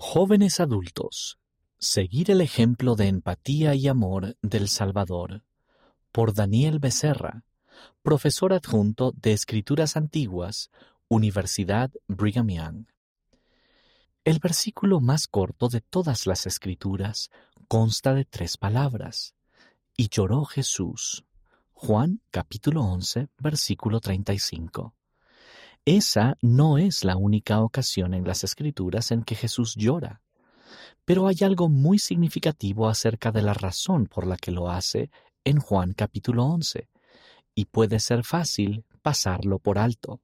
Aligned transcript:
Jóvenes 0.00 0.60
adultos, 0.60 1.40
seguir 1.80 2.30
el 2.30 2.40
ejemplo 2.40 2.94
de 2.94 3.08
empatía 3.08 3.74
y 3.74 3.88
amor 3.88 4.36
del 4.42 4.68
Salvador. 4.68 5.42
Por 6.12 6.34
Daniel 6.34 6.78
Becerra, 6.78 7.42
profesor 8.04 8.52
adjunto 8.52 9.12
de 9.16 9.32
Escrituras 9.32 9.96
Antiguas, 9.96 10.70
Universidad 11.08 11.90
Brigham 12.06 12.48
Young. 12.48 12.86
El 14.22 14.38
versículo 14.38 15.00
más 15.00 15.26
corto 15.26 15.68
de 15.68 15.80
todas 15.80 16.28
las 16.28 16.46
Escrituras 16.46 17.30
consta 17.66 18.14
de 18.14 18.24
tres 18.24 18.56
palabras. 18.56 19.34
Y 19.96 20.10
lloró 20.10 20.44
Jesús. 20.44 21.24
Juan 21.72 22.20
capítulo 22.30 22.82
11, 22.82 23.30
versículo 23.38 23.98
35. 23.98 24.94
Esa 25.90 26.36
no 26.42 26.76
es 26.76 27.02
la 27.02 27.16
única 27.16 27.62
ocasión 27.62 28.12
en 28.12 28.24
las 28.24 28.44
Escrituras 28.44 29.10
en 29.10 29.22
que 29.22 29.34
Jesús 29.34 29.74
llora, 29.74 30.20
pero 31.06 31.26
hay 31.26 31.36
algo 31.40 31.70
muy 31.70 31.98
significativo 31.98 32.90
acerca 32.90 33.32
de 33.32 33.40
la 33.40 33.54
razón 33.54 34.04
por 34.04 34.26
la 34.26 34.36
que 34.36 34.50
lo 34.50 34.68
hace 34.68 35.10
en 35.44 35.60
Juan 35.60 35.94
capítulo 35.94 36.44
11, 36.44 36.90
y 37.54 37.64
puede 37.64 38.00
ser 38.00 38.22
fácil 38.22 38.84
pasarlo 39.00 39.60
por 39.60 39.78
alto. 39.78 40.20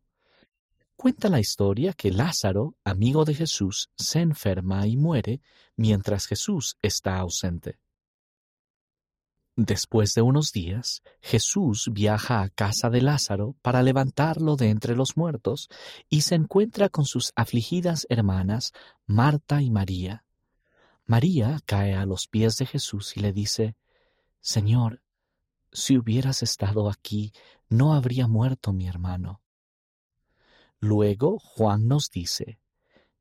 Cuenta 0.97 1.31
la 1.31 1.41
historia 1.41 1.95
que 1.95 2.11
Lázaro, 2.11 2.75
amigo 2.85 3.25
de 3.25 3.33
Jesús, 3.33 3.89
se 3.97 4.21
enferma 4.21 4.87
y 4.87 4.99
muere 4.99 5.41
mientras 5.77 6.27
Jesús 6.27 6.77
está 6.83 7.17
ausente. 7.17 7.79
Después 9.57 10.15
de 10.15 10.23
unos 10.23 10.51
días, 10.51 11.03
Jesús 11.21 11.89
viaja 11.93 12.43
a 12.43 12.49
casa 12.49 12.91
de 12.91 13.01
Lázaro 13.01 13.55
para 13.63 13.85
levantarlo 13.85 14.57
de 14.57 14.71
entre 14.71 14.97
los 14.97 15.17
muertos 15.17 15.69
y 16.09 16.23
se 16.23 16.35
encuentra 16.35 16.89
con 16.89 17.05
sus 17.05 17.33
afligidas 17.37 18.05
hermanas, 18.09 18.73
Marta 19.07 19.63
y 19.63 19.71
María. 19.71 20.25
María 21.07 21.61
cae 21.67 21.95
a 21.95 22.05
los 22.05 22.27
pies 22.27 22.57
de 22.57 22.67
Jesús 22.67 23.17
y 23.17 23.21
le 23.21 23.33
dice, 23.33 23.77
Señor, 24.41 25.03
si 25.71 25.99
hubieras 25.99 26.43
estado 26.43 26.91
aquí, 26.91 27.33
no 27.69 27.95
habría 27.95 28.27
muerto 28.27 28.73
mi 28.73 28.89
hermano. 28.89 29.41
Luego 30.81 31.39
Juan 31.39 31.87
nos 31.87 32.11
dice, 32.11 32.59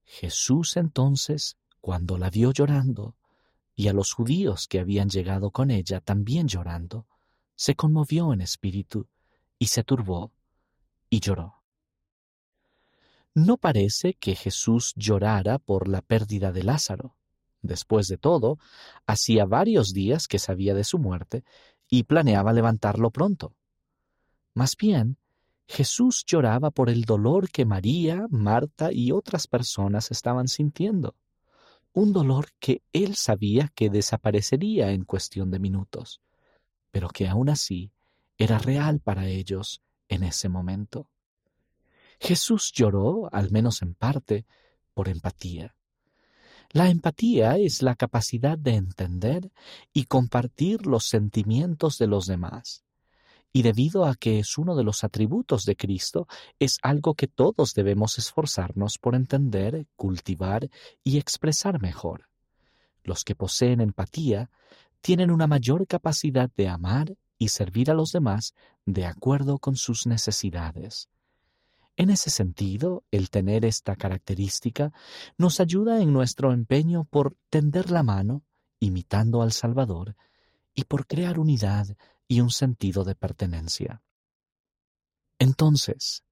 Jesús 0.04 0.78
entonces, 0.78 1.58
cuando 1.80 2.18
la 2.18 2.30
vio 2.30 2.52
llorando, 2.52 3.16
y 3.76 3.88
a 3.88 3.94
los 3.94 4.14
judíos 4.14 4.68
que 4.68 4.80
habían 4.80 5.10
llegado 5.10 5.52
con 5.52 5.72
ella 5.72 6.00
también 6.00 6.48
llorando, 6.48 7.08
se 7.56 7.76
conmovió 7.76 8.34
en 8.34 8.42
espíritu 8.42 9.08
y 9.58 9.68
se 9.68 9.84
turbó 9.84 10.32
y 11.10 11.20
lloró. 11.20 11.64
No 13.36 13.58
parece 13.58 14.14
que 14.14 14.36
Jesús 14.36 14.94
llorara 14.96 15.58
por 15.58 15.88
la 15.88 16.02
pérdida 16.02 16.52
de 16.52 16.64
Lázaro. 16.64 17.16
Después 17.62 18.08
de 18.08 18.18
todo, 18.18 18.60
hacía 19.08 19.46
varios 19.46 19.94
días 19.94 20.28
que 20.28 20.38
sabía 20.38 20.76
de 20.76 20.84
su 20.84 21.00
muerte 21.00 21.44
y 21.90 22.04
planeaba 22.04 22.54
levantarlo 22.54 23.10
pronto. 23.10 23.56
Más 24.54 24.76
bien, 24.78 25.18
Jesús 25.68 26.26
lloraba 26.28 26.70
por 26.70 26.90
el 26.90 27.06
dolor 27.06 27.50
que 27.50 27.66
María, 27.66 28.28
Marta 28.30 28.92
y 28.92 29.12
otras 29.12 29.48
personas 29.48 30.12
estaban 30.12 30.48
sintiendo 30.48 31.16
un 31.94 32.12
dolor 32.12 32.50
que 32.60 32.82
él 32.92 33.16
sabía 33.16 33.72
que 33.74 33.90
desaparecería 33.90 34.92
en 34.92 35.06
cuestión 35.06 35.52
de 35.52 35.60
minutos, 35.60 36.22
pero 36.92 37.08
que 37.10 37.28
aún 37.28 37.50
así 37.50 37.92
era 38.38 38.58
real 38.58 39.00
para 39.00 39.28
ellos 39.28 39.82
en 40.10 40.24
ese 40.24 40.50
momento. 40.50 41.08
Jesús 42.20 42.72
lloró, 42.74 43.30
al 43.32 43.52
menos 43.52 43.82
en 43.82 43.94
parte, 43.94 44.46
por 44.94 45.08
empatía. 45.08 45.76
La 46.72 46.90
empatía 46.90 47.58
es 47.58 47.82
la 47.82 47.96
capacidad 47.96 48.58
de 48.58 48.76
entender 48.76 49.52
y 49.94 50.06
compartir 50.06 50.88
los 50.88 51.06
sentimientos 51.06 51.98
de 52.00 52.08
los 52.08 52.26
demás 52.26 52.84
y 53.56 53.62
debido 53.62 54.06
a 54.06 54.16
que 54.16 54.40
es 54.40 54.58
uno 54.58 54.76
de 54.76 54.84
los 54.84 55.04
atributos 55.04 55.64
de 55.66 55.76
Cristo, 55.76 56.28
es 56.60 56.80
algo 56.82 57.14
que 57.14 57.28
todos 57.28 57.76
debemos 57.76 58.18
esforzarnos 58.18 58.98
por 58.98 59.14
entender, 59.14 59.86
cultivar 59.96 60.70
y 61.04 61.20
expresar 61.20 61.80
mejor. 61.80 62.28
Los 63.04 63.24
que 63.24 63.36
poseen 63.36 63.80
empatía 63.80 64.50
tienen 65.02 65.30
una 65.30 65.46
mayor 65.46 65.86
capacidad 65.86 66.50
de 66.56 66.68
amar 66.68 67.16
y 67.38 67.50
servir 67.50 67.92
a 67.92 67.94
los 67.94 68.12
demás 68.12 68.56
de 68.86 69.06
acuerdo 69.06 69.60
con 69.60 69.76
sus 69.76 70.08
necesidades. 70.08 71.10
En 71.96 72.10
ese 72.10 72.32
sentido, 72.32 73.04
el 73.12 73.30
tener 73.30 73.66
esta 73.66 73.96
característica 73.96 74.92
nos 75.38 75.60
ayuda 75.60 76.02
en 76.02 76.12
nuestro 76.12 76.54
empeño 76.54 77.04
por 77.04 77.36
tender 77.52 77.92
la 77.92 78.02
mano, 78.02 78.42
imitando 78.80 79.44
al 79.44 79.52
Salvador, 79.52 80.16
y 80.74 80.86
por 80.86 81.06
crear 81.06 81.38
unidad 81.38 81.96
y 82.28 82.42
un 82.42 82.50
sentido 82.50 83.04
de 83.04 83.16
pertenencia. 83.16 84.02
Entonces, 85.40 86.24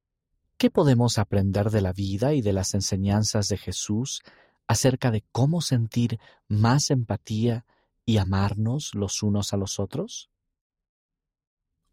¿qué 0.57 0.69
podemos 0.69 1.17
aprender 1.17 1.69
de 1.69 1.81
la 1.81 1.93
vida 1.93 2.33
y 2.33 2.41
de 2.41 2.53
las 2.53 2.73
enseñanzas 2.73 3.47
de 3.47 3.57
Jesús 3.57 4.21
acerca 4.67 5.11
de 5.11 5.23
cómo 5.31 5.61
sentir 5.61 6.19
más 6.47 6.91
empatía 6.91 7.65
y 8.05 8.17
amarnos 8.17 8.95
los 8.95 9.21
unos 9.21 9.53
a 9.53 9.57
los 9.57 9.79
otros? 9.79 10.29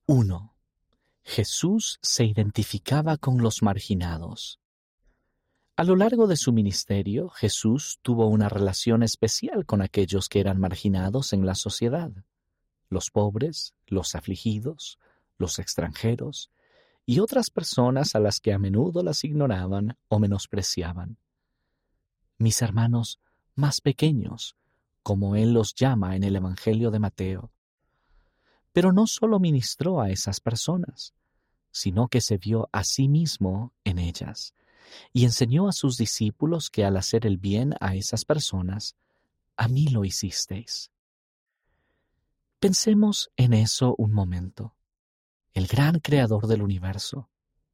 1. 0.07 0.55
Jesús 1.23 1.99
se 2.01 2.25
identificaba 2.25 3.19
con 3.19 3.43
los 3.43 3.63
marginados. 3.63 4.61
A 5.77 5.85
lo 5.85 5.97
largo 5.97 6.27
de 6.27 6.37
su 6.37 6.53
ministerio, 6.53 7.29
Jesús 7.29 7.99
tuvo 8.03 8.27
una 8.27 8.49
relación 8.49 9.03
especial 9.03 9.67
con 9.67 9.83
aquellos 9.83 10.29
que 10.29 10.41
eran 10.41 10.59
marginados 10.59 11.33
en 11.33 11.47
la 11.47 11.55
sociedad 11.55 12.11
los 12.89 13.11
pobres, 13.11 13.75
los 13.87 14.15
afligidos, 14.15 14.99
los 15.39 15.59
extranjeros 15.59 16.51
y 17.07 17.21
otras 17.21 17.51
personas 17.51 18.15
a 18.15 18.21
las 18.21 18.41
que 18.41 18.53
a 18.53 18.59
menudo 18.59 19.03
las 19.03 19.25
ignoraban 19.25 19.97
o 20.09 20.19
menospreciaban. 20.19 21.17
Mis 22.37 22.61
hermanos 22.61 23.19
más 23.55 23.81
pequeños, 23.81 24.57
como 25.03 25.35
él 25.37 25.53
los 25.53 25.75
llama 25.75 26.17
en 26.17 26.23
el 26.23 26.37
Evangelio 26.37 26.91
de 26.91 26.99
Mateo. 26.99 27.51
Pero 28.73 28.93
no 28.93 29.07
solo 29.07 29.41
ministró 29.41 30.01
a 30.01 30.11
esas 30.11 30.41
personas, 30.41 31.15
sino 31.71 32.09
que 32.09 32.21
se 32.21 32.37
vio 32.37 32.69
a 32.73 32.85
sí 32.85 33.09
mismo 33.09 33.73
en 33.85 33.99
ellas, 33.99 34.55
y 35.13 35.25
enseñó 35.25 35.69
a 35.69 35.73
sus 35.73 35.97
discípulos 35.97 36.71
que 36.71 36.85
al 36.85 36.97
hacer 36.97 37.27
el 37.27 37.39
bien 37.39 37.75
a 37.81 37.95
esas 37.95 38.25
personas, 38.25 38.97
a 39.57 39.67
mí 39.69 39.89
lo 39.89 40.05
hicisteis. 40.05 40.91
Pensemos 42.61 43.31
en 43.37 43.53
eso 43.53 43.95
un 43.99 44.13
momento. 44.13 44.75
El 45.53 45.69
gran 45.69 46.01
creador 46.01 46.49
del 46.49 46.63
universo, 46.63 47.31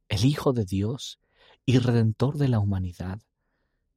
el 0.08 0.26
Hijo 0.26 0.52
de 0.52 0.66
Dios 0.66 1.18
y 1.64 1.78
Redentor 1.78 2.36
de 2.36 2.48
la 2.48 2.58
humanidad, 2.58 3.22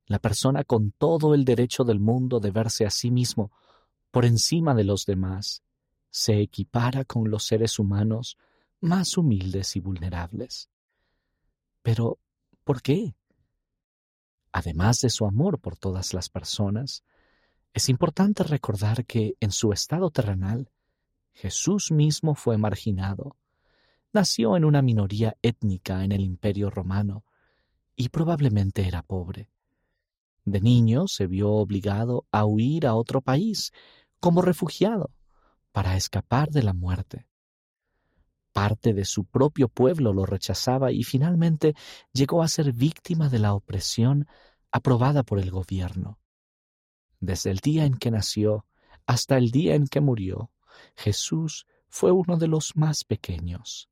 la 0.05 0.19
persona 0.19 0.63
con 0.63 0.91
todo 0.91 1.33
el 1.33 1.43
derecho 1.43 1.83
del 1.83 1.99
mundo 1.99 2.39
de 2.39 2.51
verse 2.51 2.85
a 2.85 2.89
sí 2.89 3.11
mismo 3.11 3.51
por 4.11 4.23
encima 4.23 4.73
de 4.75 4.85
los 4.85 5.05
demás, 5.05 5.61
se 6.09 6.39
equipara 6.39 7.03
con 7.03 7.29
los 7.29 7.43
seres 7.43 7.79
humanos 7.79 8.37
más 8.79 9.17
humildes 9.17 9.75
y 9.75 9.81
vulnerables. 9.81 10.69
Pero, 11.81 12.17
¿por 12.63 12.81
qué? 12.81 13.13
Además 14.53 14.99
de 14.99 15.09
su 15.09 15.25
amor 15.25 15.59
por 15.59 15.75
todas 15.75 16.13
las 16.13 16.29
personas, 16.29 17.03
es 17.73 17.89
importante 17.89 18.43
recordar 18.43 19.05
que 19.05 19.35
en 19.41 19.51
su 19.51 19.73
estado 19.73 20.09
terrenal, 20.11 20.71
Jesús 21.37 21.91
mismo 21.91 22.33
fue 22.33 22.57
marginado. 22.57 23.37
Nació 24.11 24.57
en 24.57 24.65
una 24.65 24.81
minoría 24.81 25.37
étnica 25.43 26.03
en 26.03 26.11
el 26.11 26.21
Imperio 26.21 26.71
romano 26.71 27.25
y 27.95 28.09
probablemente 28.09 28.87
era 28.87 29.03
pobre. 29.03 29.51
De 30.45 30.61
niño 30.61 31.07
se 31.07 31.27
vio 31.27 31.51
obligado 31.51 32.25
a 32.31 32.45
huir 32.45 32.87
a 32.87 32.95
otro 32.95 33.21
país 33.21 33.71
como 34.19 34.41
refugiado 34.41 35.11
para 35.71 35.95
escapar 35.95 36.49
de 36.49 36.63
la 36.63 36.73
muerte. 36.73 37.27
Parte 38.51 38.95
de 38.95 39.05
su 39.05 39.23
propio 39.25 39.67
pueblo 39.67 40.13
lo 40.13 40.25
rechazaba 40.25 40.91
y 40.91 41.03
finalmente 41.03 41.75
llegó 42.13 42.41
a 42.41 42.47
ser 42.47 42.73
víctima 42.73 43.29
de 43.29 43.37
la 43.37 43.53
opresión 43.53 44.25
aprobada 44.71 45.21
por 45.21 45.37
el 45.37 45.51
gobierno. 45.51 46.17
Desde 47.19 47.51
el 47.51 47.57
día 47.59 47.85
en 47.85 47.93
que 47.93 48.09
nació 48.09 48.65
hasta 49.05 49.37
el 49.37 49.51
día 49.51 49.75
en 49.75 49.85
que 49.85 50.01
murió, 50.01 50.49
Jesús 50.95 51.65
fue 51.89 52.11
uno 52.11 52.37
de 52.37 52.47
los 52.47 52.75
más 52.75 53.03
pequeños. 53.03 53.89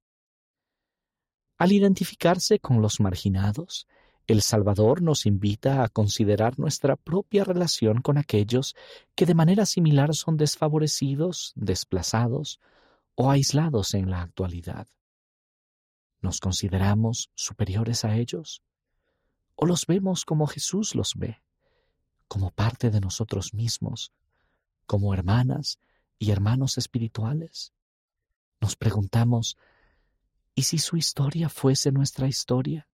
Al 1.57 1.71
identificarse 1.71 2.59
con 2.59 2.81
los 2.81 2.99
marginados, 2.99 3.87
el 4.27 4.41
Salvador 4.41 5.01
nos 5.01 5.25
invita 5.25 5.83
a 5.83 5.89
considerar 5.89 6.57
nuestra 6.57 6.95
propia 6.95 7.43
relación 7.43 8.01
con 8.01 8.17
aquellos 8.17 8.75
que 9.13 9.25
de 9.25 9.35
manera 9.35 9.65
similar 9.65 10.15
son 10.15 10.35
desfavorecidos, 10.35 11.53
desplazados 11.55 12.59
o 13.13 13.29
aislados 13.29 13.93
en 13.93 14.09
la 14.09 14.21
actualidad. 14.21 14.87
¿Nos 16.21 16.39
consideramos 16.39 17.29
superiores 17.35 18.03
a 18.03 18.15
ellos? 18.17 18.63
¿O 19.55 19.65
los 19.65 19.85
vemos 19.85 20.25
como 20.25 20.47
Jesús 20.47 20.95
los 20.95 21.13
ve, 21.15 21.41
como 22.27 22.49
parte 22.49 22.89
de 22.89 22.99
nosotros 22.99 23.53
mismos, 23.53 24.11
como 24.87 25.13
hermanas 25.13 25.77
y 26.17 26.31
hermanos 26.31 26.77
espirituales. 26.77 27.73
Nos 28.61 28.75
preguntamos, 28.75 29.57
¿y 30.53 30.63
si 30.63 30.77
su 30.77 30.97
historia 30.97 31.49
fuese 31.49 31.91
nuestra 31.91 32.27
historia? 32.27 32.87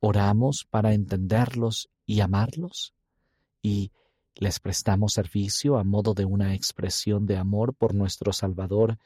¿Oramos 0.00 0.66
para 0.68 0.94
entenderlos 0.94 1.88
y 2.04 2.20
amarlos? 2.20 2.94
¿Y 3.62 3.92
les 4.34 4.58
prestamos 4.58 5.12
servicio 5.12 5.78
a 5.78 5.84
modo 5.84 6.14
de 6.14 6.24
una 6.24 6.54
expresión 6.54 7.26
de 7.26 7.36
amor 7.36 7.74
por 7.74 7.94
nuestro 7.94 8.32
Salvador, 8.32 8.98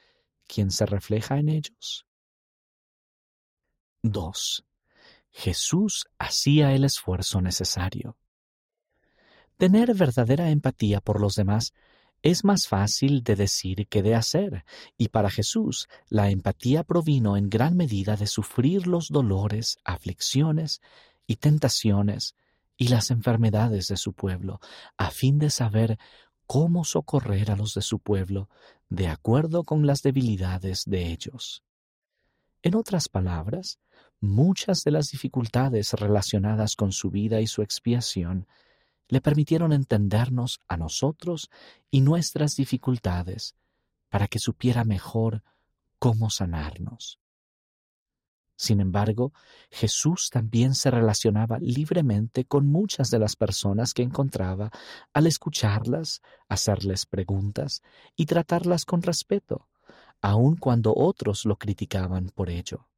quien 0.47 0.71
se 0.71 0.87
refleja 0.87 1.39
en 1.39 1.51
ellos? 1.51 2.07
2. 4.03 4.65
Jesús 5.31 6.07
hacía 6.19 6.73
el 6.73 6.85
esfuerzo 6.85 7.43
necesario. 7.43 8.17
Tener 9.59 9.95
verdadera 9.95 10.51
empatía 10.51 11.01
por 11.01 11.21
los 11.21 11.35
demás 11.35 11.75
es 12.27 12.43
más 12.43 12.67
fácil 12.67 13.23
de 13.23 13.37
decir 13.37 13.87
que 13.87 14.03
de 14.03 14.17
hacer, 14.17 14.65
y 14.99 15.11
para 15.11 15.31
Jesús 15.31 15.87
la 16.09 16.29
empatía 16.29 16.83
provino 16.83 17.37
en 17.37 17.49
gran 17.49 17.77
medida 17.77 18.17
de 18.17 18.27
sufrir 18.27 18.89
los 18.89 19.11
dolores, 19.11 19.79
aflicciones 19.85 20.81
y 21.29 21.37
tentaciones 21.37 22.35
y 22.77 22.89
las 22.89 23.13
enfermedades 23.13 23.87
de 23.87 23.97
su 23.97 24.13
pueblo, 24.13 24.59
a 24.97 25.13
fin 25.13 25.39
de 25.39 25.51
saber 25.51 26.01
cómo 26.49 26.85
socorrer 26.85 27.53
a 27.53 27.57
los 27.57 27.75
de 27.75 27.83
su 27.83 28.01
pueblo 28.01 28.49
de 28.89 29.07
acuerdo 29.07 29.63
con 29.63 29.87
las 29.87 30.03
debilidades 30.03 30.83
de 30.85 31.13
ellos. 31.13 31.63
En 32.61 32.75
otras 32.75 33.09
palabras, 33.09 33.79
muchas 34.19 34.83
de 34.83 34.91
las 34.91 35.13
dificultades 35.13 35.93
relacionadas 35.93 36.75
con 36.75 36.91
su 36.91 37.09
vida 37.09 37.41
y 37.41 37.47
su 37.47 37.63
expiación 37.63 38.49
le 39.09 39.21
permitieron 39.21 39.73
entendernos 39.73 40.61
a 40.69 40.77
nosotros 40.77 41.51
y 41.91 42.01
nuestras 42.01 42.57
dificultades 42.57 43.55
para 44.09 44.29
que 44.29 44.39
supiera 44.39 44.85
mejor 44.85 45.43
cómo 45.99 46.31
sanarnos. 46.31 47.21
Sin 48.57 48.81
embargo, 48.81 49.33
Jesús 49.71 50.31
también 50.33 50.75
se 50.75 50.91
relacionaba 50.91 51.59
libremente 51.59 52.47
con 52.47 52.67
muchas 52.67 53.11
de 53.11 53.19
las 53.19 53.37
personas 53.37 53.93
que 53.93 54.03
encontraba 54.03 54.71
al 55.13 55.27
escucharlas, 55.27 56.23
hacerles 56.49 57.05
preguntas 57.05 57.83
y 58.17 58.25
tratarlas 58.25 58.87
con 58.87 59.03
respeto, 59.03 59.69
aun 60.23 60.57
cuando 60.57 60.95
otros 60.97 61.45
lo 61.45 61.57
criticaban 61.57 62.31
por 62.35 62.49
ello. 62.49 62.89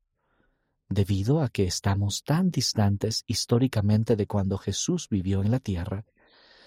Debido 0.88 1.42
a 1.42 1.48
que 1.50 1.64
estamos 1.64 2.22
tan 2.24 2.50
distantes 2.50 3.24
históricamente 3.26 4.16
de 4.16 4.26
cuando 4.26 4.56
Jesús 4.56 5.08
vivió 5.10 5.42
en 5.42 5.50
la 5.50 5.60
tierra, 5.60 6.06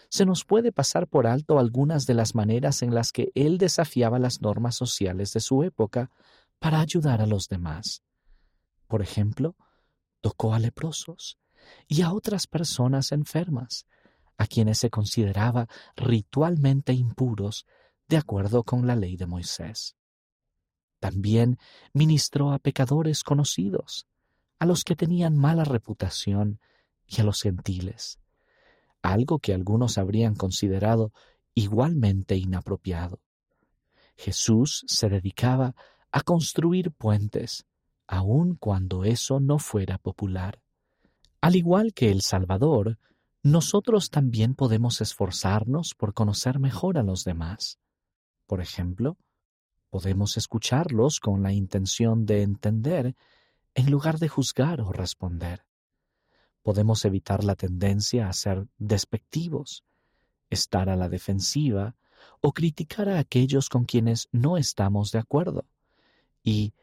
se 0.09 0.25
nos 0.25 0.45
puede 0.45 0.71
pasar 0.71 1.07
por 1.07 1.25
alto 1.25 1.57
algunas 1.57 2.05
de 2.05 2.13
las 2.13 2.35
maneras 2.35 2.81
en 2.81 2.93
las 2.93 3.11
que 3.11 3.31
él 3.33 3.57
desafiaba 3.57 4.19
las 4.19 4.41
normas 4.41 4.75
sociales 4.75 5.33
de 5.33 5.39
su 5.39 5.63
época 5.63 6.11
para 6.59 6.81
ayudar 6.81 7.21
a 7.21 7.25
los 7.25 7.47
demás. 7.47 8.03
Por 8.87 9.01
ejemplo, 9.01 9.55
tocó 10.19 10.53
a 10.53 10.59
leprosos 10.59 11.39
y 11.87 12.01
a 12.01 12.13
otras 12.13 12.45
personas 12.45 13.11
enfermas, 13.11 13.85
a 14.37 14.47
quienes 14.47 14.79
se 14.79 14.89
consideraba 14.89 15.67
ritualmente 15.95 16.93
impuros 16.93 17.65
de 18.07 18.17
acuerdo 18.17 18.63
con 18.63 18.85
la 18.85 18.95
ley 18.95 19.15
de 19.15 19.27
Moisés. 19.27 19.95
También 20.99 21.57
ministró 21.93 22.51
a 22.51 22.59
pecadores 22.59 23.23
conocidos, 23.23 24.07
a 24.61 24.65
los 24.67 24.83
que 24.83 24.95
tenían 24.95 25.35
mala 25.35 25.63
reputación 25.63 26.59
y 27.07 27.19
a 27.19 27.23
los 27.23 27.41
gentiles, 27.41 28.19
algo 29.01 29.39
que 29.39 29.55
algunos 29.55 29.97
habrían 29.97 30.35
considerado 30.35 31.11
igualmente 31.55 32.35
inapropiado. 32.35 33.19
Jesús 34.15 34.85
se 34.85 35.09
dedicaba 35.09 35.73
a 36.11 36.21
construir 36.21 36.91
puentes 36.91 37.65
aun 38.05 38.53
cuando 38.53 39.03
eso 39.03 39.39
no 39.39 39.57
fuera 39.57 39.97
popular. 39.97 40.61
Al 41.41 41.55
igual 41.55 41.91
que 41.95 42.11
el 42.11 42.21
Salvador, 42.21 42.99
nosotros 43.41 44.11
también 44.11 44.53
podemos 44.53 45.01
esforzarnos 45.01 45.95
por 45.95 46.13
conocer 46.13 46.59
mejor 46.59 46.99
a 46.99 47.03
los 47.03 47.23
demás. 47.23 47.79
Por 48.45 48.61
ejemplo, 48.61 49.17
podemos 49.89 50.37
escucharlos 50.37 51.19
con 51.19 51.41
la 51.41 51.51
intención 51.51 52.27
de 52.27 52.43
entender 52.43 53.15
en 53.75 53.89
lugar 53.91 54.19
de 54.19 54.27
juzgar 54.27 54.81
o 54.81 54.91
responder. 54.91 55.65
Podemos 56.61 57.05
evitar 57.05 57.43
la 57.43 57.55
tendencia 57.55 58.27
a 58.27 58.33
ser 58.33 58.67
despectivos, 58.77 59.83
estar 60.49 60.89
a 60.89 60.95
la 60.95 61.09
defensiva 61.09 61.95
o 62.41 62.53
criticar 62.53 63.09
a 63.09 63.19
aquellos 63.19 63.69
con 63.69 63.85
quienes 63.85 64.27
no 64.31 64.57
estamos 64.57 65.11
de 65.11 65.19
acuerdo 65.19 65.65
y 66.43 66.73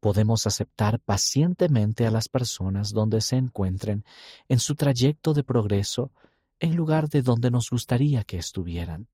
podemos 0.00 0.46
aceptar 0.46 1.00
pacientemente 1.00 2.06
a 2.06 2.10
las 2.10 2.28
personas 2.28 2.92
donde 2.92 3.20
se 3.20 3.36
encuentren 3.36 4.04
en 4.48 4.60
su 4.60 4.74
trayecto 4.74 5.34
de 5.34 5.42
progreso 5.42 6.12
en 6.60 6.76
lugar 6.76 7.08
de 7.08 7.22
donde 7.22 7.50
nos 7.50 7.70
gustaría 7.70 8.24
que 8.24 8.38
estuvieran. 8.38 9.08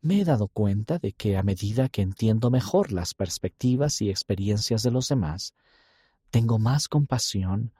Me 0.00 0.20
he 0.20 0.24
dado 0.24 0.48
cuenta 0.48 0.98
de 0.98 1.12
que 1.12 1.36
a 1.36 1.42
medida 1.42 1.88
que 1.88 2.02
entiendo 2.02 2.50
mejor 2.50 2.92
las 2.92 3.14
perspectivas 3.14 4.02
y 4.02 4.10
experiencias 4.10 4.82
de 4.82 4.90
los 4.90 5.08
demás, 5.08 5.54
tengo 6.34 6.58
más 6.58 6.88
compasión, 6.88 7.72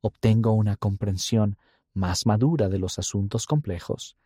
obtengo 0.00 0.52
una 0.52 0.74
comprensión 0.76 1.58
más 1.92 2.24
madura 2.24 2.70
de 2.70 2.78
los 2.78 2.98
asuntos 2.98 3.46
complejos 3.46 4.16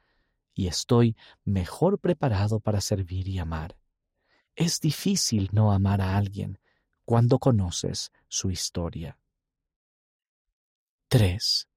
y 0.54 0.68
estoy 0.68 1.16
mejor 1.44 1.98
preparado 1.98 2.60
para 2.60 2.80
servir 2.80 3.26
y 3.26 3.40
amar. 3.40 3.76
Es 4.54 4.78
difícil 4.78 5.50
no 5.50 5.72
amar 5.72 6.00
a 6.02 6.16
alguien 6.16 6.60
cuando 7.04 7.40
conoces 7.40 8.12
su 8.28 8.52
historia. 8.52 9.18
3. 11.08 11.68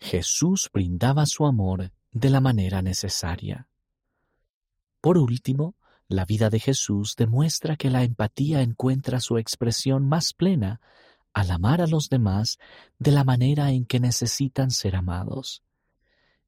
Jesús 0.00 0.70
brindaba 0.72 1.26
su 1.26 1.44
amor 1.44 1.92
de 2.12 2.30
la 2.30 2.40
manera 2.40 2.80
necesaria. 2.80 3.68
Por 5.02 5.18
último, 5.18 5.74
la 6.08 6.24
vida 6.24 6.48
de 6.48 6.60
Jesús 6.60 7.14
demuestra 7.14 7.76
que 7.76 7.90
la 7.90 8.04
empatía 8.04 8.62
encuentra 8.62 9.20
su 9.20 9.36
expresión 9.36 10.08
más 10.08 10.32
plena 10.32 10.80
al 11.32 11.50
amar 11.50 11.80
a 11.80 11.86
los 11.86 12.08
demás 12.08 12.58
de 12.98 13.10
la 13.10 13.24
manera 13.24 13.70
en 13.70 13.84
que 13.84 14.00
necesitan 14.00 14.70
ser 14.70 14.96
amados. 14.96 15.62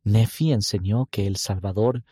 Nefi 0.03 0.53
enseñó 0.53 1.07
que 1.07 1.27
el 1.27 1.37
Salvador 1.37 2.05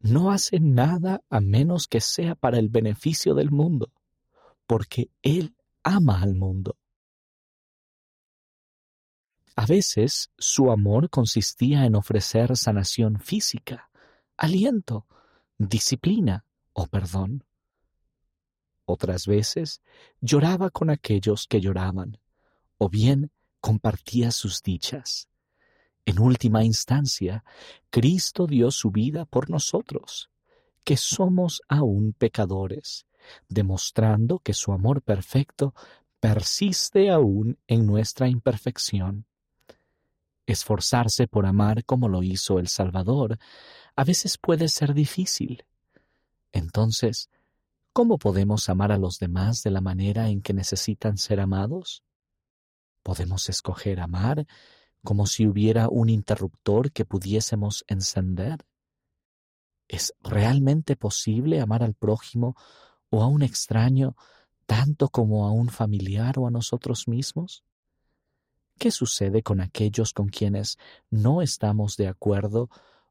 no 0.00 0.30
hace 0.30 0.60
nada 0.60 1.22
a 1.30 1.40
menos 1.40 1.88
que 1.88 2.00
sea 2.00 2.34
para 2.34 2.58
el 2.58 2.68
beneficio 2.68 3.34
del 3.34 3.50
mundo, 3.50 3.92
porque 4.66 5.10
Él 5.22 5.54
ama 5.82 6.20
al 6.20 6.34
mundo. 6.34 6.76
A 9.56 9.66
veces 9.66 10.30
su 10.36 10.70
amor 10.70 11.10
consistía 11.10 11.84
en 11.84 11.94
ofrecer 11.94 12.56
sanación 12.56 13.20
física, 13.20 13.90
aliento, 14.36 15.06
disciplina 15.58 16.44
o 16.72 16.86
perdón. 16.86 17.44
Otras 18.84 19.26
veces 19.26 19.80
lloraba 20.20 20.70
con 20.70 20.90
aquellos 20.90 21.46
que 21.46 21.60
lloraban, 21.60 22.18
o 22.78 22.88
bien 22.88 23.30
compartía 23.60 24.30
sus 24.30 24.62
dichas. 24.62 25.28
En 26.06 26.20
última 26.20 26.64
instancia, 26.64 27.44
Cristo 27.90 28.46
dio 28.46 28.70
su 28.70 28.90
vida 28.90 29.24
por 29.24 29.48
nosotros, 29.48 30.30
que 30.84 30.98
somos 30.98 31.62
aún 31.66 32.12
pecadores, 32.12 33.06
demostrando 33.48 34.38
que 34.38 34.52
su 34.52 34.72
amor 34.72 35.00
perfecto 35.00 35.74
persiste 36.20 37.10
aún 37.10 37.58
en 37.66 37.86
nuestra 37.86 38.28
imperfección. 38.28 39.24
Esforzarse 40.46 41.26
por 41.26 41.46
amar 41.46 41.84
como 41.84 42.08
lo 42.08 42.22
hizo 42.22 42.58
el 42.58 42.68
Salvador 42.68 43.38
a 43.96 44.04
veces 44.04 44.36
puede 44.36 44.68
ser 44.68 44.92
difícil. 44.92 45.64
Entonces, 46.52 47.30
¿cómo 47.94 48.18
podemos 48.18 48.68
amar 48.68 48.92
a 48.92 48.98
los 48.98 49.18
demás 49.18 49.62
de 49.62 49.70
la 49.70 49.80
manera 49.80 50.28
en 50.28 50.42
que 50.42 50.52
necesitan 50.52 51.16
ser 51.16 51.40
amados? 51.40 52.03
¿Podemos 53.04 53.50
escoger 53.50 54.00
amar 54.00 54.46
como 55.04 55.26
si 55.26 55.46
hubiera 55.46 55.90
un 55.90 56.08
interruptor 56.08 56.90
que 56.90 57.04
pudiésemos 57.04 57.84
encender? 57.86 58.64
¿Es 59.86 60.14
realmente 60.22 60.96
posible 60.96 61.60
amar 61.60 61.82
al 61.82 61.92
prójimo 61.92 62.56
o 63.10 63.22
a 63.22 63.26
un 63.26 63.42
extraño 63.42 64.16
tanto 64.64 65.10
como 65.10 65.46
a 65.46 65.52
un 65.52 65.68
familiar 65.68 66.38
o 66.38 66.46
a 66.46 66.50
nosotros 66.50 67.06
mismos? 67.06 67.62
¿Qué 68.78 68.90
sucede 68.90 69.42
con 69.42 69.60
aquellos 69.60 70.14
con 70.14 70.30
quienes 70.30 70.78
no 71.10 71.42
estamos 71.42 71.98
de 71.98 72.08
acuerdo 72.08 72.70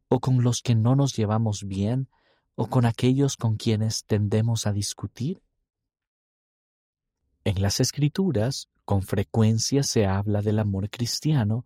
o 0.09 0.19
con 0.19 0.41
los 0.41 0.63
que 0.63 0.73
no 0.73 0.95
nos 0.95 1.15
llevamos 1.15 1.65
bien 1.65 2.09
o 2.55 2.67
con 2.67 2.85
aquellos 2.85 3.37
con 3.37 3.57
quienes 3.57 4.05
tendemos 4.05 4.65
a 4.65 4.73
discutir? 4.73 5.43
En 7.43 7.61
las 7.61 7.79
escrituras, 7.79 8.69
con 8.85 9.01
frecuencia 9.01 9.83
se 9.83 10.05
habla 10.05 10.41
del 10.41 10.59
amor 10.59 10.89
cristiano 10.89 11.65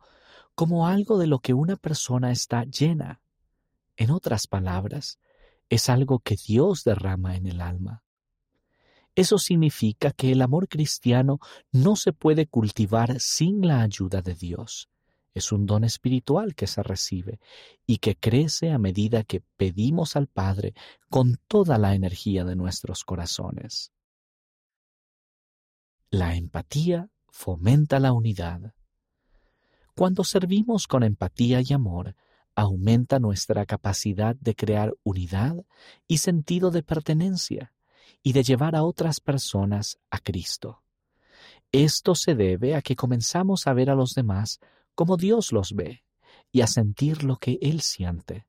como 0.55 0.87
algo 0.87 1.17
de 1.17 1.27
lo 1.27 1.39
que 1.39 1.53
una 1.53 1.75
persona 1.75 2.31
está 2.31 2.63
llena. 2.63 3.21
En 3.95 4.11
otras 4.11 4.47
palabras, 4.47 5.19
es 5.69 5.89
algo 5.89 6.19
que 6.19 6.35
Dios 6.35 6.83
derrama 6.83 7.35
en 7.35 7.47
el 7.47 7.61
alma. 7.61 8.03
Eso 9.15 9.39
significa 9.39 10.11
que 10.11 10.31
el 10.31 10.41
amor 10.41 10.67
cristiano 10.67 11.39
no 11.71 11.95
se 11.95 12.13
puede 12.13 12.45
cultivar 12.45 13.19
sin 13.19 13.67
la 13.67 13.81
ayuda 13.81 14.21
de 14.21 14.35
Dios. 14.35 14.89
Es 15.33 15.51
un 15.51 15.65
don 15.65 15.83
espiritual 15.83 16.55
que 16.55 16.67
se 16.67 16.81
recibe 16.83 17.39
y 17.85 17.97
que 17.97 18.15
crece 18.15 18.71
a 18.71 18.77
medida 18.77 19.23
que 19.23 19.41
pedimos 19.57 20.15
al 20.15 20.27
Padre 20.27 20.73
con 21.09 21.39
toda 21.47 21.77
la 21.77 21.95
energía 21.95 22.43
de 22.43 22.55
nuestros 22.55 23.03
corazones. 23.03 23.91
La 26.09 26.35
empatía 26.35 27.09
fomenta 27.27 27.99
la 27.99 28.13
unidad. 28.13 28.73
Cuando 29.93 30.23
servimos 30.23 30.87
con 30.87 31.03
empatía 31.03 31.61
y 31.61 31.73
amor, 31.73 32.15
aumenta 32.55 33.19
nuestra 33.19 33.65
capacidad 33.65 34.33
de 34.37 34.55
crear 34.55 34.95
unidad 35.03 35.65
y 36.07 36.19
sentido 36.19 36.71
de 36.71 36.81
pertenencia 36.81 37.73
y 38.23 38.31
de 38.31 38.43
llevar 38.43 38.77
a 38.77 38.83
otras 38.83 39.19
personas 39.19 39.99
a 40.09 40.19
Cristo. 40.19 40.81
Esto 41.73 42.15
se 42.15 42.35
debe 42.35 42.75
a 42.75 42.81
que 42.81 42.95
comenzamos 42.95 43.67
a 43.67 43.73
ver 43.73 43.89
a 43.89 43.95
los 43.95 44.13
demás 44.13 44.61
como 44.95 45.17
Dios 45.17 45.51
los 45.51 45.73
ve 45.73 46.05
y 46.53 46.61
a 46.61 46.67
sentir 46.67 47.25
lo 47.25 47.35
que 47.35 47.59
Él 47.61 47.81
siente. 47.81 48.47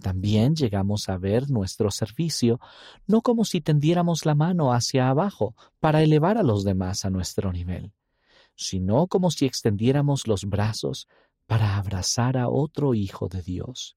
También 0.00 0.56
llegamos 0.56 1.08
a 1.08 1.16
ver 1.16 1.50
nuestro 1.50 1.90
servicio 1.90 2.60
no 3.06 3.22
como 3.22 3.44
si 3.44 3.60
tendiéramos 3.60 4.26
la 4.26 4.34
mano 4.34 4.72
hacia 4.72 5.08
abajo 5.08 5.54
para 5.80 6.02
elevar 6.02 6.38
a 6.38 6.42
los 6.42 6.64
demás 6.64 7.04
a 7.04 7.10
nuestro 7.10 7.52
nivel, 7.52 7.92
sino 8.54 9.06
como 9.06 9.30
si 9.30 9.46
extendiéramos 9.46 10.26
los 10.26 10.44
brazos 10.44 11.08
para 11.46 11.76
abrazar 11.76 12.36
a 12.36 12.48
otro 12.48 12.94
hijo 12.94 13.28
de 13.28 13.42
Dios. 13.42 13.96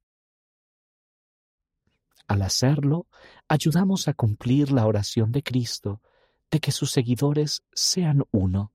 Al 2.27 2.41
hacerlo, 2.41 3.07
ayudamos 3.47 4.07
a 4.07 4.13
cumplir 4.13 4.71
la 4.71 4.87
oración 4.87 5.31
de 5.31 5.43
Cristo 5.43 6.01
de 6.49 6.59
que 6.59 6.71
sus 6.71 6.91
seguidores 6.91 7.63
sean 7.73 8.23
uno, 8.31 8.73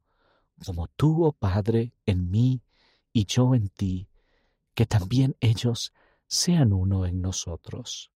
como 0.64 0.88
tú, 0.88 1.24
oh 1.24 1.32
Padre, 1.32 1.92
en 2.06 2.30
mí 2.30 2.62
y 3.12 3.24
yo 3.26 3.54
en 3.54 3.68
ti, 3.68 4.08
que 4.74 4.86
también 4.86 5.36
ellos 5.40 5.92
sean 6.30 6.72
uno 6.72 7.06
en 7.06 7.20
nosotros. 7.20 8.12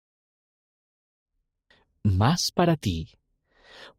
Más 2.04 2.52
para 2.52 2.76
ti. 2.76 3.10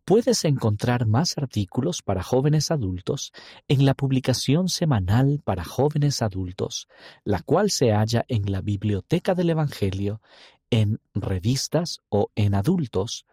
Puedes 0.04 0.45
encontrar 0.45 1.07
más 1.07 1.38
artículos 1.38 2.02
para 2.02 2.23
jóvenes 2.23 2.71
adultos 2.71 3.33
en 3.69 3.87
la 3.87 3.95
publicación 3.95 4.69
semanal 4.69 5.40
para 5.42 5.64
jóvenes 5.64 6.21
adultos, 6.21 6.88
la 7.25 7.40
cual 7.40 7.71
se 7.71 7.92
halla 7.92 8.25
en 8.28 8.52
la 8.52 8.61
Biblioteca 8.61 9.35
del 9.35 9.50
Evangelio 9.50 10.21
en 10.69 11.00
revistas 11.14 12.00
o 12.11 12.31
en 12.35 12.54
adultos, 12.54 13.25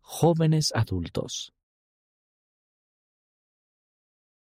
jóvenes 0.00 0.72
adultos. 0.74 1.53